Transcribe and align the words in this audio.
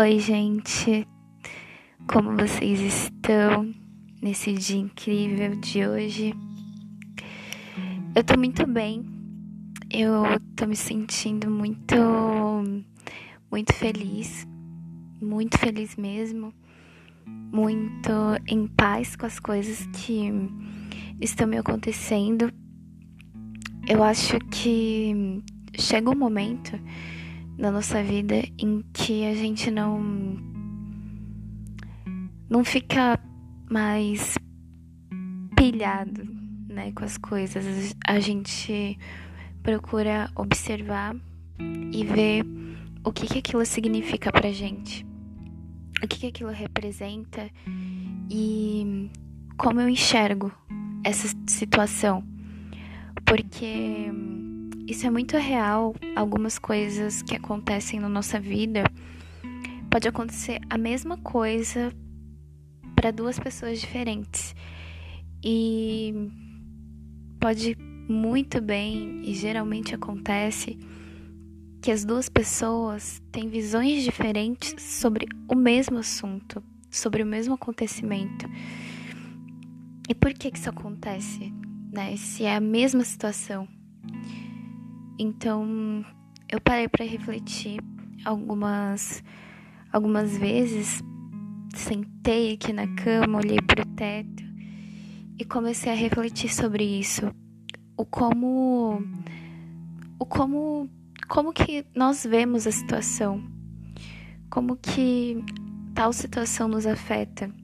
Oi, 0.00 0.18
gente. 0.18 1.06
Como 2.10 2.34
vocês 2.34 2.80
estão 2.80 3.70
nesse 4.22 4.54
dia 4.54 4.78
incrível 4.78 5.54
de 5.56 5.86
hoje? 5.86 6.34
Eu 8.14 8.24
tô 8.24 8.38
muito 8.38 8.66
bem. 8.66 9.04
Eu 9.90 10.22
tô 10.56 10.66
me 10.66 10.74
sentindo 10.74 11.50
muito 11.50 11.96
muito 13.50 13.74
feliz, 13.74 14.48
muito 15.20 15.58
feliz 15.58 15.94
mesmo, 15.96 16.54
muito 17.52 18.10
em 18.48 18.66
paz 18.68 19.16
com 19.16 19.26
as 19.26 19.38
coisas 19.38 19.86
que 19.88 20.32
estão 21.20 21.46
me 21.46 21.58
acontecendo. 21.58 22.50
Eu 23.86 24.02
acho 24.02 24.38
que 24.50 25.42
chega 25.78 26.08
um 26.08 26.16
momento 26.16 26.80
na 27.60 27.70
nossa 27.70 28.02
vida 28.02 28.42
em 28.58 28.82
que 28.90 29.26
a 29.26 29.34
gente 29.34 29.70
não 29.70 30.00
não 32.48 32.64
fica 32.64 33.20
mais 33.70 34.38
pilhado, 35.54 36.26
né, 36.66 36.90
com 36.92 37.04
as 37.04 37.18
coisas. 37.18 37.94
A 38.06 38.18
gente 38.18 38.98
procura 39.62 40.30
observar 40.34 41.14
e 41.92 42.02
ver 42.02 42.46
o 43.04 43.12
que 43.12 43.26
que 43.26 43.38
aquilo 43.38 43.64
significa 43.66 44.32
pra 44.32 44.50
gente. 44.50 45.06
O 46.02 46.08
que 46.08 46.18
que 46.18 46.26
aquilo 46.28 46.50
representa 46.50 47.50
e 48.30 49.10
como 49.58 49.82
eu 49.82 49.88
enxergo 49.88 50.50
essa 51.04 51.28
situação. 51.46 52.24
Porque 53.26 54.10
isso 54.90 55.06
é 55.06 55.10
muito 55.10 55.36
real. 55.36 55.94
Algumas 56.16 56.58
coisas 56.58 57.22
que 57.22 57.36
acontecem 57.36 58.00
na 58.00 58.08
nossa 58.08 58.40
vida 58.40 58.82
pode 59.88 60.08
acontecer 60.08 60.60
a 60.68 60.76
mesma 60.76 61.16
coisa 61.18 61.92
para 62.96 63.12
duas 63.12 63.38
pessoas 63.38 63.80
diferentes. 63.80 64.52
E 65.44 66.12
pode 67.38 67.76
muito 68.08 68.60
bem, 68.60 69.22
e 69.24 69.32
geralmente 69.32 69.94
acontece, 69.94 70.76
que 71.80 71.92
as 71.92 72.04
duas 72.04 72.28
pessoas 72.28 73.22
têm 73.30 73.48
visões 73.48 74.02
diferentes 74.02 74.74
sobre 74.82 75.26
o 75.48 75.54
mesmo 75.54 75.98
assunto, 75.98 76.60
sobre 76.90 77.22
o 77.22 77.26
mesmo 77.26 77.54
acontecimento. 77.54 78.50
E 80.08 80.14
por 80.16 80.34
que, 80.34 80.50
que 80.50 80.58
isso 80.58 80.68
acontece? 80.68 81.54
Né? 81.92 82.16
Se 82.16 82.42
é 82.42 82.56
a 82.56 82.60
mesma 82.60 83.04
situação. 83.04 83.68
Então, 85.22 86.02
eu 86.48 86.58
parei 86.62 86.88
para 86.88 87.04
refletir 87.04 87.78
algumas 88.24 89.22
algumas 89.92 90.34
vezes, 90.34 91.04
sentei 91.74 92.54
aqui 92.54 92.72
na 92.72 92.86
cama, 92.94 93.36
olhei 93.36 93.58
para 93.60 93.82
o 93.82 93.94
teto 93.94 94.42
e 95.38 95.44
comecei 95.44 95.92
a 95.92 95.94
refletir 95.94 96.48
sobre 96.48 96.84
isso. 96.84 97.30
O 97.98 98.06
como 98.06 99.02
o 100.18 100.24
como 100.24 100.88
como 101.28 101.52
que 101.52 101.84
nós 101.94 102.24
vemos 102.24 102.66
a 102.66 102.72
situação? 102.72 103.44
Como 104.48 104.74
que 104.74 105.36
tal 105.94 106.14
situação 106.14 106.66
nos 106.66 106.86
afeta? 106.86 107.54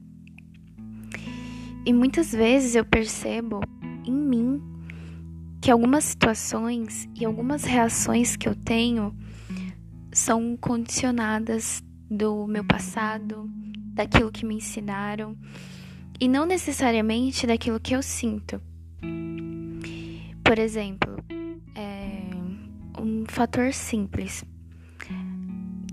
E 1.83 1.91
muitas 1.91 2.31
vezes 2.31 2.75
eu 2.75 2.85
percebo 2.85 3.61
em 4.05 4.13
mim 4.13 4.76
que 5.67 5.71
algumas 5.71 6.05
situações 6.05 7.09
e 7.13 7.25
algumas 7.25 7.65
reações 7.65 8.37
que 8.37 8.47
eu 8.47 8.55
tenho 8.55 9.13
são 10.13 10.55
condicionadas 10.55 11.83
do 12.09 12.47
meu 12.47 12.63
passado, 12.63 13.51
daquilo 13.93 14.31
que 14.31 14.45
me 14.45 14.55
ensinaram 14.55 15.37
e 16.21 16.29
não 16.29 16.45
necessariamente 16.45 17.45
daquilo 17.45 17.81
que 17.81 17.93
eu 17.93 18.01
sinto. 18.01 18.61
Por 20.41 20.57
exemplo, 20.57 21.17
é 21.75 22.21
um 22.97 23.25
fator 23.27 23.73
simples. 23.73 24.45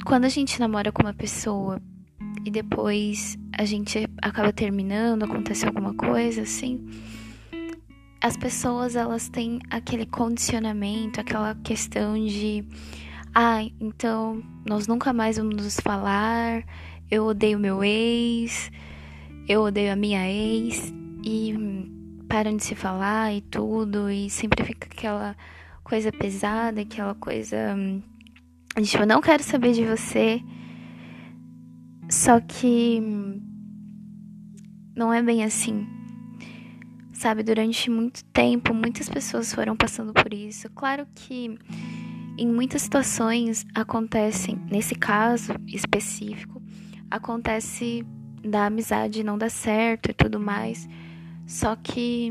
Quando 0.05 0.25
a 0.25 0.29
gente 0.29 0.61
namora 0.61 0.93
com 0.93 1.03
uma 1.03 1.15
pessoa 1.15 1.83
e 2.45 2.51
depois 2.53 3.37
a 3.51 3.65
gente 3.65 4.09
acaba 4.23 4.53
terminando, 4.53 5.25
acontece 5.25 5.67
alguma 5.67 5.95
coisa 5.95 6.43
assim, 6.43 6.79
as 8.25 8.39
pessoas 8.39 8.97
elas 8.97 9.29
têm 9.29 9.61
aquele 9.69 10.07
condicionamento, 10.07 11.21
aquela 11.21 11.55
questão 11.57 12.15
de 12.15 12.65
ah, 13.35 13.62
então 13.79 14.43
nós 14.67 14.87
nunca 14.87 15.12
mais 15.12 15.37
vamos 15.37 15.62
nos 15.62 15.79
falar, 15.79 16.65
eu 17.11 17.25
odeio 17.27 17.59
meu 17.59 17.85
ex, 17.85 18.71
eu 19.47 19.61
odeio 19.61 19.93
a 19.93 19.97
minha 19.97 20.27
ex 20.27 20.91
e 21.23 21.55
param 22.27 22.57
de 22.57 22.65
se 22.65 22.75
falar 22.75 23.35
e 23.35 23.43
tudo 23.43 24.11
e 24.11 24.31
sempre 24.31 24.65
fica 24.65 24.89
aquela 24.91 25.37
coisa 25.83 26.11
pesada, 26.11 26.81
aquela 26.81 27.15
coisa 27.15 27.77
tipo, 28.83 29.03
eu 29.03 29.06
não 29.06 29.21
quero 29.21 29.43
saber 29.43 29.75
de 29.75 29.85
você. 29.85 30.41
Só 32.09 32.41
que 32.41 33.03
não 34.97 35.12
é 35.12 35.23
bem 35.23 35.45
assim 35.45 35.87
sabe? 37.25 37.43
Durante 37.43 37.91
muito 37.91 38.23
tempo, 38.27 38.75
muitas 38.75 39.09
pessoas 39.09 39.55
foram 39.55 39.75
passando 39.75 40.12
por 40.12 40.35
isso. 40.35 40.69
Claro 40.73 41.07
que 41.15 41.59
em 42.37 42.47
muitas 42.47 42.83
situações 42.83 43.65
acontecem, 43.75 44.61
nesse 44.71 44.95
caso 44.95 45.55
específico, 45.67 46.62
acontece 47.11 48.05
da 48.43 48.67
amizade 48.67 49.25
não 49.25 49.39
dar 49.39 49.49
certo 49.49 50.11
e 50.11 50.12
tudo 50.12 50.39
mais. 50.39 50.87
Só 51.47 51.75
que 51.77 52.31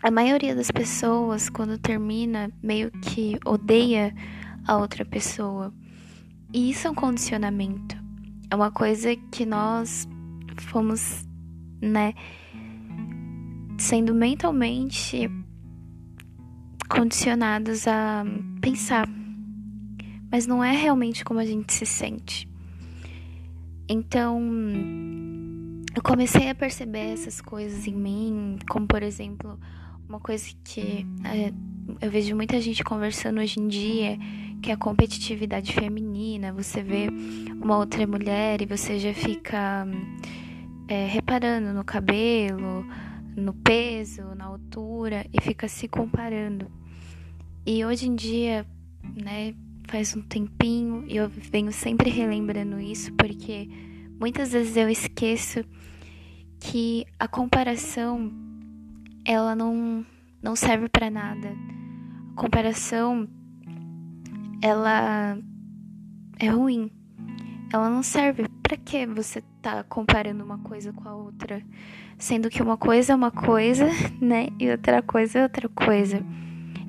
a 0.00 0.12
maioria 0.12 0.54
das 0.54 0.70
pessoas, 0.70 1.50
quando 1.50 1.76
termina, 1.76 2.52
meio 2.62 2.88
que 3.00 3.36
odeia 3.44 4.14
a 4.64 4.76
outra 4.76 5.04
pessoa. 5.04 5.74
E 6.54 6.70
isso 6.70 6.86
é 6.86 6.90
um 6.92 6.94
condicionamento. 6.94 7.96
É 8.48 8.54
uma 8.54 8.70
coisa 8.70 9.16
que 9.32 9.44
nós 9.44 10.06
fomos, 10.70 11.26
né? 11.80 12.14
Sendo 13.82 14.14
mentalmente 14.14 15.28
condicionados 16.88 17.88
a 17.88 18.24
pensar, 18.60 19.08
mas 20.30 20.46
não 20.46 20.62
é 20.62 20.70
realmente 20.70 21.24
como 21.24 21.40
a 21.40 21.44
gente 21.44 21.72
se 21.72 21.84
sente. 21.84 22.48
Então, 23.88 24.40
eu 25.96 26.02
comecei 26.02 26.48
a 26.48 26.54
perceber 26.54 27.12
essas 27.12 27.40
coisas 27.40 27.84
em 27.88 27.94
mim, 27.94 28.56
como 28.70 28.86
por 28.86 29.02
exemplo, 29.02 29.58
uma 30.08 30.20
coisa 30.20 30.46
que 30.62 31.04
é, 31.24 31.52
eu 32.00 32.10
vejo 32.10 32.36
muita 32.36 32.60
gente 32.60 32.84
conversando 32.84 33.40
hoje 33.40 33.58
em 33.58 33.66
dia, 33.66 34.16
que 34.62 34.70
é 34.70 34.74
a 34.74 34.76
competitividade 34.76 35.72
feminina. 35.72 36.52
Você 36.52 36.84
vê 36.84 37.08
uma 37.60 37.78
outra 37.78 38.06
mulher 38.06 38.62
e 38.62 38.66
você 38.66 39.00
já 39.00 39.12
fica 39.12 39.88
é, 40.86 41.06
reparando 41.06 41.74
no 41.74 41.82
cabelo, 41.82 42.86
no 43.36 43.54
peso, 43.54 44.34
na 44.34 44.44
altura 44.46 45.26
e 45.32 45.40
fica 45.40 45.68
se 45.68 45.88
comparando. 45.88 46.70
E 47.64 47.84
hoje 47.84 48.08
em 48.08 48.14
dia, 48.14 48.66
né, 49.14 49.54
faz 49.88 50.16
um 50.16 50.22
tempinho 50.22 51.04
e 51.06 51.16
eu 51.16 51.28
venho 51.28 51.72
sempre 51.72 52.10
relembrando 52.10 52.80
isso 52.80 53.12
porque 53.14 53.68
muitas 54.20 54.52
vezes 54.52 54.76
eu 54.76 54.88
esqueço 54.88 55.64
que 56.60 57.04
a 57.18 57.26
comparação 57.26 58.32
ela 59.24 59.54
não 59.54 60.04
não 60.42 60.56
serve 60.56 60.88
para 60.88 61.10
nada. 61.10 61.54
A 62.32 62.40
comparação 62.40 63.28
ela 64.62 65.38
é 66.38 66.48
ruim. 66.48 66.90
Ela 67.72 67.88
não 67.88 68.02
serve. 68.02 68.44
Para 68.72 68.80
que 68.80 69.04
você 69.04 69.42
tá 69.60 69.84
comparando 69.84 70.42
uma 70.42 70.56
coisa 70.56 70.94
com 70.94 71.06
a 71.06 71.14
outra? 71.14 71.62
sendo 72.16 72.48
que 72.48 72.62
uma 72.62 72.78
coisa 72.78 73.12
é 73.12 73.14
uma 73.14 73.30
coisa, 73.30 73.84
né, 74.18 74.48
e 74.58 74.70
outra 74.70 75.02
coisa 75.02 75.40
é 75.40 75.42
outra 75.42 75.68
coisa. 75.68 76.24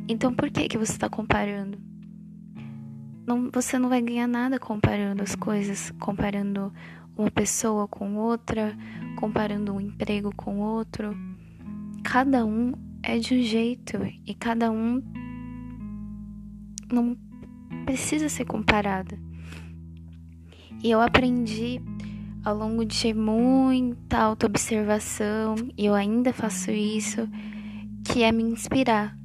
Então 0.07 0.33
por 0.33 0.50
que 0.50 0.69
que 0.69 0.77
você 0.77 0.94
está 0.94 1.09
comparando? 1.09 1.77
Não, 3.27 3.51
você 3.51 3.77
não 3.77 3.89
vai 3.89 4.01
ganhar 4.01 4.27
nada 4.27 4.57
comparando 4.57 5.21
as 5.24 5.35
coisas, 5.35 5.91
comparando 6.00 6.71
uma 7.18 7.30
pessoa 7.30 7.85
com 7.85 8.15
outra, 8.15 8.77
comparando 9.18 9.74
um 9.74 9.81
emprego 9.81 10.33
com 10.33 10.59
outro. 10.59 11.13
Cada 12.01 12.45
um 12.45 12.71
é 13.03 13.18
de 13.18 13.33
um 13.33 13.44
jeito 13.44 13.97
e 14.25 14.33
cada 14.33 14.71
um 14.71 15.03
não 16.89 17.18
precisa 17.83 18.30
ser 18.30 18.45
comparado. 18.45 19.32
E 20.83 20.91
eu 20.91 21.00
aprendi 21.00 21.81
ao 22.44 22.57
longo 22.57 22.83
de 22.83 23.13
muita 23.13 24.18
autoobservação, 24.18 25.56
e 25.77 25.85
eu 25.85 25.94
ainda 25.94 26.33
faço 26.33 26.71
isso, 26.71 27.27
que 28.03 28.21
é 28.21 28.31
me 28.33 28.44
inspirar. 28.44 29.18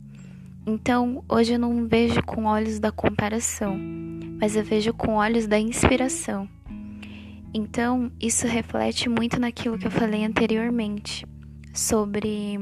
Então, 0.64 1.24
hoje 1.28 1.54
eu 1.54 1.58
não 1.58 1.88
vejo 1.88 2.22
com 2.22 2.44
olhos 2.44 2.78
da 2.78 2.92
comparação, 2.92 3.76
mas 4.40 4.54
eu 4.54 4.62
vejo 4.62 4.94
com 4.94 5.14
olhos 5.14 5.48
da 5.48 5.58
inspiração. 5.58 6.48
Então, 7.52 8.12
isso 8.20 8.46
reflete 8.46 9.08
muito 9.08 9.40
naquilo 9.40 9.78
que 9.78 9.86
eu 9.86 9.90
falei 9.90 10.24
anteriormente 10.24 11.26
sobre 11.74 12.56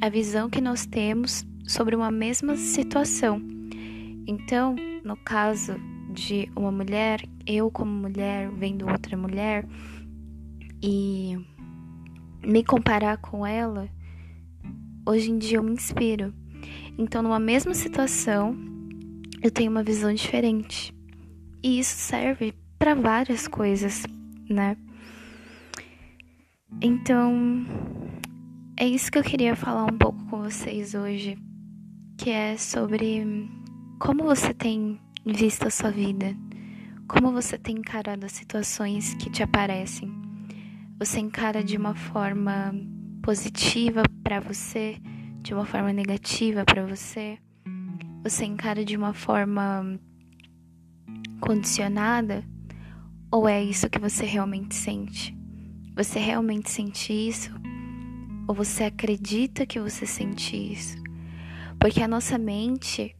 a 0.00 0.08
visão 0.08 0.50
que 0.50 0.60
nós 0.60 0.84
temos 0.84 1.46
sobre 1.64 1.94
uma 1.94 2.10
mesma 2.10 2.56
situação. 2.56 3.40
Então, 4.26 4.74
no 5.04 5.16
caso 5.16 5.76
de 6.16 6.50
uma 6.56 6.72
mulher, 6.72 7.22
eu 7.46 7.70
como 7.70 7.90
mulher 7.90 8.50
vendo 8.50 8.88
outra 8.88 9.16
mulher 9.16 9.66
e 10.82 11.36
me 12.42 12.64
comparar 12.64 13.18
com 13.18 13.46
ela, 13.46 13.88
hoje 15.06 15.30
em 15.30 15.38
dia 15.38 15.58
eu 15.58 15.62
me 15.62 15.72
inspiro. 15.72 16.32
Então, 16.96 17.22
numa 17.22 17.38
mesma 17.38 17.74
situação, 17.74 18.56
eu 19.42 19.50
tenho 19.50 19.70
uma 19.70 19.82
visão 19.82 20.12
diferente. 20.12 20.94
E 21.62 21.78
isso 21.78 21.94
serve 21.96 22.54
para 22.78 22.94
várias 22.94 23.46
coisas, 23.46 24.04
né? 24.48 24.74
Então, 26.80 27.66
é 28.78 28.86
isso 28.86 29.12
que 29.12 29.18
eu 29.18 29.22
queria 29.22 29.54
falar 29.54 29.84
um 29.84 29.98
pouco 29.98 30.24
com 30.30 30.42
vocês 30.42 30.94
hoje, 30.94 31.36
que 32.16 32.30
é 32.30 32.56
sobre 32.56 33.48
como 33.98 34.24
você 34.24 34.54
tem 34.54 34.98
visto 35.26 35.66
a 35.66 35.70
sua 35.70 35.90
vida, 35.90 36.36
como 37.08 37.32
você 37.32 37.58
tem 37.58 37.78
encarado 37.78 38.24
as 38.24 38.30
situações 38.30 39.14
que 39.14 39.28
te 39.28 39.42
aparecem. 39.42 40.08
Você 41.00 41.18
encara 41.18 41.64
de 41.64 41.76
uma 41.76 41.96
forma 41.96 42.72
positiva 43.22 44.04
para 44.22 44.38
você, 44.38 44.98
de 45.42 45.52
uma 45.52 45.66
forma 45.66 45.92
negativa 45.92 46.64
para 46.64 46.86
você? 46.86 47.38
Você 48.22 48.44
encara 48.44 48.84
de 48.84 48.96
uma 48.96 49.12
forma 49.12 49.98
condicionada? 51.40 52.44
Ou 53.30 53.48
é 53.48 53.62
isso 53.62 53.90
que 53.90 53.98
você 53.98 54.24
realmente 54.24 54.76
sente? 54.76 55.36
Você 55.96 56.20
realmente 56.20 56.70
sente 56.70 57.12
isso? 57.12 57.50
Ou 58.46 58.54
você 58.54 58.84
acredita 58.84 59.66
que 59.66 59.80
você 59.80 60.06
sente 60.06 60.56
isso? 60.56 60.96
Porque 61.80 62.00
a 62.00 62.08
nossa 62.08 62.38
mente, 62.38 63.14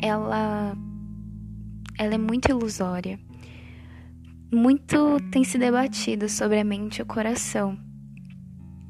ela 0.00 0.76
ela 2.00 2.14
é 2.14 2.18
muito 2.18 2.48
ilusória. 2.48 3.20
Muito 4.50 5.20
tem 5.30 5.44
se 5.44 5.58
debatido 5.58 6.30
sobre 6.30 6.58
a 6.58 6.64
mente 6.64 6.96
e 6.96 7.02
o 7.02 7.06
coração. 7.06 7.78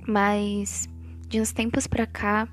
Mas 0.07 0.89
de 1.29 1.41
uns 1.41 1.53
tempos 1.53 1.89
para 1.89 2.07
cá, 2.07 2.49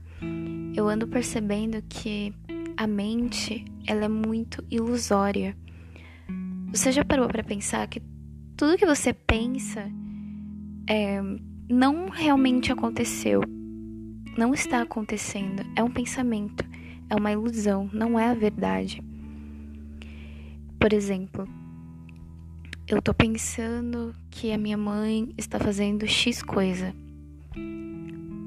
eu 0.75 0.89
ando 0.89 1.07
percebendo 1.07 1.79
que 1.87 2.33
a 2.75 2.87
mente, 2.87 3.65
ela 3.85 4.05
é 4.05 4.07
muito 4.07 4.65
ilusória. 4.71 5.55
Você 6.71 6.91
já 6.91 7.05
parou 7.05 7.27
para 7.27 7.43
pensar 7.43 7.87
que 7.87 8.01
tudo 8.57 8.77
que 8.77 8.85
você 8.85 9.13
pensa 9.13 9.87
é, 10.89 11.21
não 11.69 12.09
realmente 12.09 12.71
aconteceu? 12.71 13.41
Não 14.35 14.55
está 14.55 14.81
acontecendo. 14.81 15.63
É 15.75 15.83
um 15.83 15.91
pensamento, 15.91 16.65
é 17.11 17.15
uma 17.15 17.31
ilusão, 17.31 17.87
não 17.93 18.19
é 18.19 18.29
a 18.29 18.33
verdade. 18.33 19.03
Por 20.79 20.93
exemplo, 20.93 21.47
eu 22.87 23.01
tô 23.01 23.13
pensando 23.13 24.15
que 24.29 24.51
a 24.51 24.57
minha 24.57 24.77
mãe 24.77 25.33
está 25.37 25.59
fazendo 25.59 26.07
X 26.07 26.41
coisa. 26.41 26.93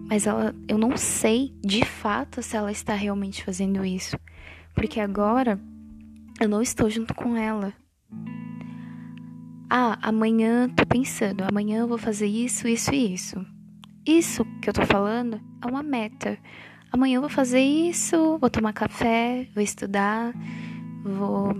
Mas 0.08 0.26
ela, 0.26 0.54
eu 0.66 0.78
não 0.78 0.96
sei 0.96 1.54
de 1.62 1.84
fato 1.84 2.42
se 2.42 2.56
ela 2.56 2.72
está 2.72 2.94
realmente 2.94 3.44
fazendo 3.44 3.84
isso, 3.84 4.16
porque 4.74 4.98
agora 4.98 5.60
eu 6.40 6.48
não 6.48 6.62
estou 6.62 6.88
junto 6.88 7.14
com 7.14 7.36
ela. 7.36 7.74
Ah, 9.68 9.98
amanhã 10.02 10.68
tô 10.68 10.86
pensando, 10.86 11.42
amanhã 11.42 11.80
eu 11.80 11.88
vou 11.88 11.98
fazer 11.98 12.26
isso, 12.26 12.66
isso 12.66 12.94
e 12.94 13.12
isso. 13.12 13.46
Isso 14.06 14.44
que 14.62 14.70
eu 14.70 14.72
tô 14.72 14.86
falando 14.86 15.40
é 15.62 15.66
uma 15.66 15.82
meta. 15.82 16.38
Amanhã 16.90 17.16
eu 17.16 17.20
vou 17.20 17.30
fazer 17.30 17.60
isso, 17.60 18.38
vou 18.38 18.50
tomar 18.50 18.72
café, 18.72 19.46
vou 19.54 19.62
estudar, 19.62 20.32
vou 21.04 21.54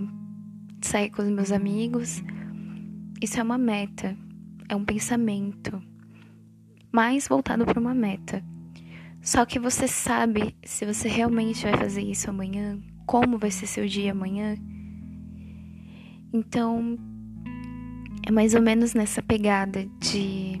sair 0.87 1.09
com 1.09 1.21
os 1.21 1.29
meus 1.29 1.51
amigos. 1.51 2.23
Isso 3.21 3.39
é 3.39 3.43
uma 3.43 3.57
meta, 3.57 4.17
é 4.67 4.75
um 4.75 4.83
pensamento, 4.83 5.81
mais 6.91 7.27
voltado 7.27 7.65
para 7.65 7.79
uma 7.79 7.93
meta. 7.93 8.43
Só 9.21 9.45
que 9.45 9.59
você 9.59 9.87
sabe 9.87 10.55
se 10.63 10.85
você 10.85 11.07
realmente 11.07 11.63
vai 11.63 11.77
fazer 11.77 12.01
isso 12.01 12.29
amanhã, 12.29 12.79
como 13.05 13.37
vai 13.37 13.51
ser 13.51 13.67
seu 13.67 13.85
dia 13.85 14.11
amanhã. 14.11 14.57
Então, 16.33 16.97
é 18.25 18.31
mais 18.31 18.55
ou 18.55 18.61
menos 18.61 18.93
nessa 18.93 19.21
pegada 19.21 19.85
de 19.99 20.59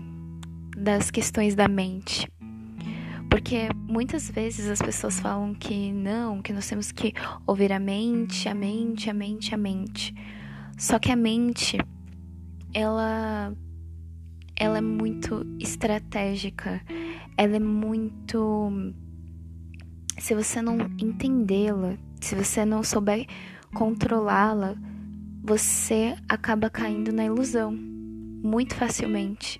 das 0.77 1.11
questões 1.11 1.55
da 1.55 1.67
mente. 1.67 2.27
Porque 3.41 3.69
muitas 3.73 4.29
vezes 4.29 4.69
as 4.69 4.79
pessoas 4.79 5.19
falam 5.19 5.55
que 5.55 5.91
não, 5.91 6.43
que 6.43 6.53
nós 6.53 6.69
temos 6.69 6.91
que 6.91 7.11
ouvir 7.47 7.73
a 7.73 7.79
mente, 7.79 8.47
a 8.47 8.53
mente, 8.53 9.09
a 9.09 9.13
mente, 9.15 9.55
a 9.55 9.57
mente. 9.57 10.13
Só 10.77 10.99
que 10.99 11.11
a 11.11 11.15
mente, 11.15 11.79
ela 12.71 13.51
ela 14.55 14.77
é 14.77 14.81
muito 14.81 15.43
estratégica. 15.59 16.83
Ela 17.35 17.55
é 17.55 17.59
muito 17.59 18.71
se 20.19 20.35
você 20.35 20.61
não 20.61 20.77
entendê-la, 20.99 21.97
se 22.21 22.35
você 22.35 22.63
não 22.63 22.83
souber 22.83 23.25
controlá-la, 23.73 24.75
você 25.43 26.15
acaba 26.29 26.69
caindo 26.69 27.11
na 27.11 27.25
ilusão 27.25 27.71
muito 27.71 28.75
facilmente. 28.75 29.59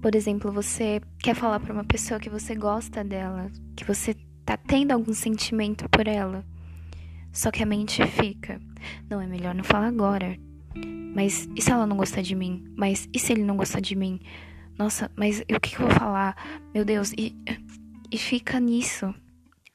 Por 0.00 0.14
exemplo, 0.14 0.50
você 0.50 1.00
quer 1.18 1.34
falar 1.34 1.60
para 1.60 1.74
uma 1.74 1.84
pessoa 1.84 2.18
que 2.18 2.30
você 2.30 2.54
gosta 2.54 3.04
dela, 3.04 3.50
que 3.76 3.84
você 3.84 4.16
tá 4.46 4.56
tendo 4.56 4.92
algum 4.92 5.12
sentimento 5.12 5.88
por 5.90 6.08
ela. 6.08 6.44
Só 7.32 7.50
que 7.50 7.62
a 7.62 7.66
mente 7.66 8.04
fica: 8.06 8.60
não, 9.08 9.20
é 9.20 9.26
melhor 9.26 9.54
não 9.54 9.62
falar 9.62 9.88
agora. 9.88 10.38
Mas 11.14 11.48
e 11.54 11.60
se 11.60 11.70
ela 11.70 11.86
não 11.86 11.96
gostar 11.96 12.22
de 12.22 12.34
mim? 12.34 12.64
Mas 12.76 13.08
e 13.12 13.18
se 13.18 13.32
ele 13.32 13.44
não 13.44 13.56
gostar 13.56 13.80
de 13.80 13.94
mim? 13.94 14.20
Nossa, 14.78 15.10
mas 15.14 15.40
o 15.40 15.60
que, 15.60 15.74
eu 15.74 15.80
vou 15.80 15.90
falar? 15.90 16.34
Meu 16.72 16.84
Deus, 16.84 17.12
e, 17.12 17.36
e 18.10 18.16
fica 18.16 18.58
nisso. 18.58 19.14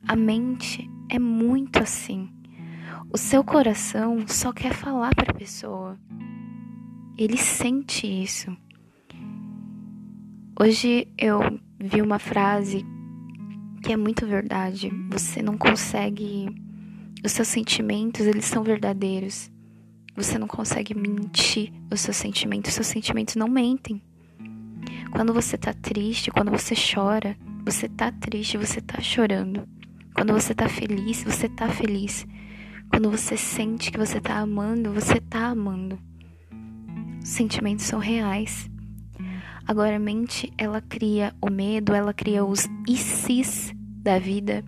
A 0.07 0.15
mente 0.15 0.89
é 1.09 1.19
muito 1.19 1.77
assim. 1.83 2.29
O 3.13 3.17
seu 3.17 3.43
coração 3.43 4.25
só 4.27 4.51
quer 4.51 4.73
falar 4.73 5.13
para 5.13 5.31
a 5.31 5.35
pessoa. 5.35 5.99
Ele 7.17 7.37
sente 7.37 8.07
isso. 8.07 8.55
Hoje 10.57 11.05
eu 11.17 11.59
vi 11.77 12.01
uma 12.01 12.17
frase 12.17 12.85
que 13.83 13.91
é 13.91 13.97
muito 13.97 14.25
verdade. 14.25 14.89
Você 15.11 15.41
não 15.41 15.57
consegue. 15.57 16.47
Os 17.25 17.33
seus 17.33 17.49
sentimentos, 17.49 18.25
eles 18.25 18.45
são 18.45 18.63
verdadeiros. 18.63 19.51
Você 20.15 20.39
não 20.39 20.47
consegue 20.47 20.95
mentir 20.95 21.73
os 21.91 21.99
seus 21.99 22.15
sentimentos. 22.15 22.69
Os 22.69 22.75
seus 22.75 22.87
sentimentos 22.87 23.35
não 23.35 23.49
mentem. 23.49 24.01
Quando 25.11 25.33
você 25.33 25.57
tá 25.57 25.73
triste, 25.73 26.31
quando 26.31 26.51
você 26.51 26.73
chora, 26.73 27.35
você 27.65 27.89
tá 27.89 28.09
triste, 28.13 28.57
você 28.57 28.79
tá 28.79 29.01
chorando. 29.01 29.67
Quando 30.13 30.31
você 30.31 30.55
tá 30.55 30.69
feliz, 30.69 31.21
você 31.21 31.49
tá 31.49 31.67
feliz. 31.67 32.25
Quando 32.89 33.11
você 33.11 33.35
sente 33.35 33.91
que 33.91 33.97
você 33.97 34.21
tá 34.21 34.37
amando, 34.37 34.93
você 34.93 35.19
tá 35.19 35.47
amando. 35.47 35.99
Os 37.21 37.27
sentimentos 37.27 37.83
são 37.83 37.99
reais. 37.99 38.69
Agora 39.67 39.95
a 39.95 39.99
mente, 39.99 40.53
ela 40.57 40.79
cria 40.79 41.35
o 41.41 41.49
medo, 41.49 41.93
ela 41.93 42.13
cria 42.13 42.45
os 42.45 42.67
se 42.95 43.73
da 44.03 44.19
vida. 44.19 44.63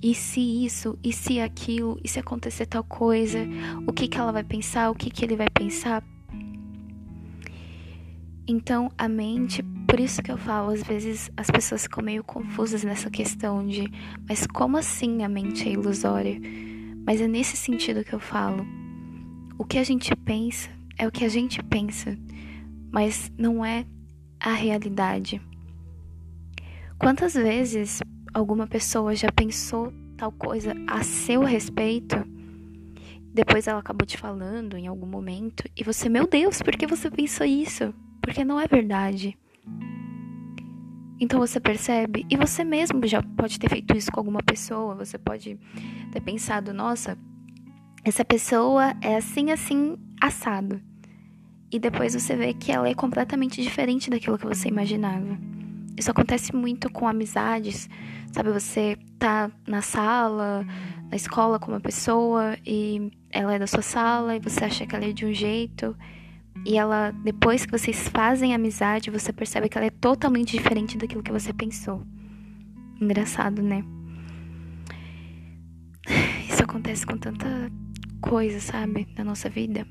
E 0.00 0.14
se 0.14 0.64
isso, 0.64 0.96
e 1.02 1.12
se 1.12 1.40
aquilo, 1.40 1.98
e 2.02 2.08
se 2.08 2.20
acontecer 2.20 2.66
tal 2.66 2.84
coisa, 2.84 3.38
o 3.86 3.92
que 3.92 4.06
que 4.06 4.18
ela 4.18 4.30
vai 4.30 4.44
pensar, 4.44 4.90
o 4.90 4.94
que 4.94 5.10
que 5.10 5.24
ele 5.24 5.36
vai 5.36 5.48
pensar? 5.48 6.04
Então, 8.46 8.90
a 8.98 9.08
mente, 9.08 9.62
por 9.88 9.98
isso 9.98 10.22
que 10.22 10.30
eu 10.30 10.36
falo, 10.36 10.70
às 10.70 10.82
vezes 10.82 11.30
as 11.36 11.48
pessoas 11.48 11.82
ficam 11.82 12.02
meio 12.02 12.22
confusas 12.22 12.84
nessa 12.84 13.10
questão 13.10 13.66
de, 13.66 13.90
mas 14.28 14.46
como 14.46 14.76
assim 14.76 15.22
a 15.22 15.28
mente 15.28 15.68
é 15.68 15.72
ilusória? 15.72 16.40
Mas 17.06 17.20
é 17.20 17.26
nesse 17.26 17.56
sentido 17.56 18.04
que 18.04 18.12
eu 18.12 18.20
falo. 18.20 18.64
O 19.58 19.64
que 19.64 19.78
a 19.78 19.84
gente 19.84 20.14
pensa 20.16 20.70
é 20.98 21.06
o 21.06 21.12
que 21.12 21.24
a 21.24 21.28
gente 21.28 21.62
pensa, 21.62 22.18
mas 22.90 23.30
não 23.38 23.64
é 23.64 23.84
a 24.42 24.52
realidade. 24.52 25.40
Quantas 26.98 27.34
vezes 27.34 28.00
alguma 28.34 28.66
pessoa 28.66 29.14
já 29.14 29.30
pensou 29.30 29.92
tal 30.16 30.32
coisa 30.32 30.74
a 30.86 31.02
seu 31.04 31.42
respeito? 31.42 32.16
Depois 33.32 33.66
ela 33.66 33.78
acabou 33.78 34.04
te 34.04 34.18
falando 34.18 34.76
em 34.76 34.88
algum 34.88 35.06
momento 35.06 35.64
e 35.76 35.84
você, 35.84 36.08
meu 36.08 36.26
Deus, 36.26 36.60
por 36.60 36.76
que 36.76 36.86
você 36.86 37.08
pensou 37.08 37.46
isso? 37.46 37.94
Porque 38.20 38.44
não 38.44 38.58
é 38.58 38.66
verdade. 38.66 39.38
Então 41.20 41.38
você 41.38 41.60
percebe, 41.60 42.26
e 42.28 42.36
você 42.36 42.64
mesmo 42.64 43.06
já 43.06 43.22
pode 43.22 43.58
ter 43.60 43.70
feito 43.70 43.96
isso 43.96 44.10
com 44.10 44.18
alguma 44.18 44.42
pessoa, 44.42 44.96
você 44.96 45.16
pode 45.16 45.56
ter 46.10 46.20
pensado, 46.20 46.74
nossa, 46.74 47.16
essa 48.02 48.24
pessoa 48.24 48.96
é 49.00 49.16
assim, 49.16 49.52
assim, 49.52 49.96
assado. 50.20 50.80
E 51.72 51.78
depois 51.78 52.12
você 52.12 52.36
vê 52.36 52.52
que 52.52 52.70
ela 52.70 52.86
é 52.86 52.94
completamente 52.94 53.62
diferente 53.62 54.10
daquilo 54.10 54.36
que 54.36 54.46
você 54.46 54.68
imaginava. 54.68 55.38
Isso 55.96 56.10
acontece 56.10 56.54
muito 56.54 56.92
com 56.92 57.08
amizades, 57.08 57.88
sabe? 58.30 58.52
Você 58.52 58.98
tá 59.18 59.50
na 59.66 59.80
sala, 59.80 60.66
na 61.08 61.16
escola 61.16 61.58
com 61.58 61.72
uma 61.72 61.80
pessoa 61.80 62.58
e 62.66 63.10
ela 63.30 63.54
é 63.54 63.58
da 63.58 63.66
sua 63.66 63.80
sala 63.80 64.36
e 64.36 64.40
você 64.40 64.64
acha 64.64 64.86
que 64.86 64.94
ela 64.94 65.06
é 65.06 65.12
de 65.12 65.24
um 65.24 65.32
jeito 65.32 65.96
e 66.66 66.76
ela, 66.76 67.10
depois 67.24 67.64
que 67.64 67.72
vocês 67.72 68.06
fazem 68.08 68.54
amizade, 68.54 69.10
você 69.10 69.32
percebe 69.32 69.68
que 69.68 69.78
ela 69.78 69.86
é 69.86 69.90
totalmente 69.90 70.52
diferente 70.52 70.98
daquilo 70.98 71.22
que 71.22 71.32
você 71.32 71.54
pensou. 71.54 72.02
Engraçado, 73.00 73.62
né? 73.62 73.82
Isso 76.48 76.62
acontece 76.62 77.06
com 77.06 77.16
tanta 77.16 77.70
coisa, 78.20 78.60
sabe, 78.60 79.08
na 79.16 79.24
nossa 79.24 79.48
vida. 79.48 79.86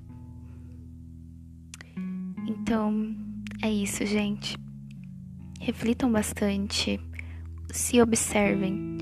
Então, 2.48 3.16
é 3.62 3.72
isso, 3.72 4.06
gente. 4.06 4.58
Reflitam 5.60 6.12
bastante, 6.12 7.00
se 7.72 8.02
observem. 8.02 8.98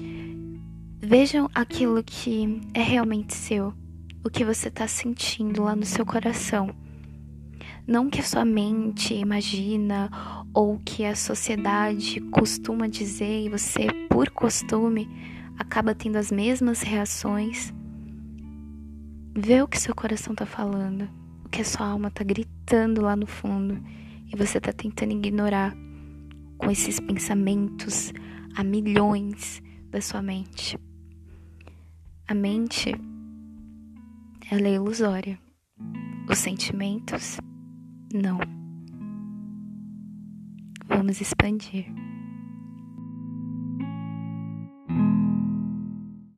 Vejam 1.02 1.50
aquilo 1.54 2.04
que 2.04 2.62
é 2.74 2.82
realmente 2.82 3.34
seu, 3.34 3.74
o 4.24 4.30
que 4.30 4.44
você 4.44 4.68
está 4.68 4.88
sentindo 4.88 5.64
lá 5.64 5.76
no 5.76 5.86
seu 5.86 6.06
coração 6.06 6.76
não 7.90 8.08
que 8.08 8.20
a 8.20 8.24
sua 8.24 8.46
mente 8.46 9.16
imagina 9.16 10.12
ou 10.54 10.80
que 10.86 11.04
a 11.04 11.16
sociedade 11.16 12.22
costuma 12.30 12.88
dizer 12.88 13.46
e 13.46 13.50
você, 13.50 13.88
por 14.08 14.30
costume, 14.30 15.10
acaba 15.58 15.96
tendo 15.96 16.18
as 16.18 16.32
mesmas 16.32 16.84
reações. 16.84 17.74
Vê 19.36 19.64
o 19.64 19.68
que 19.68 19.80
seu 19.80 19.96
coração 19.96 20.36
tá 20.36 20.46
falando, 20.46 21.10
que 21.52 21.62
a 21.62 21.66
sua 21.66 21.88
alma 21.88 22.12
tá 22.12 22.24
gritando 22.24 23.02
lá 23.02 23.16
no 23.16 23.26
fundo 23.26 23.78
e 24.32 24.36
você 24.36 24.60
tá 24.60 24.72
tentando 24.72 25.12
ignorar 25.14 25.76
com 26.58 26.70
esses 26.70 27.00
pensamentos 27.00 28.14
a 28.56 28.64
milhões 28.64 29.62
da 29.90 30.02
sua 30.02 30.22
mente. 30.22 30.78
A 32.28 32.34
mente 32.34 32.94
ela 34.52 34.68
é 34.68 34.74
ilusória. 34.76 35.40
Os 36.30 36.38
sentimentos 36.38 37.38
não. 38.14 38.40
Vamos 40.88 41.22
expandir. 41.22 41.86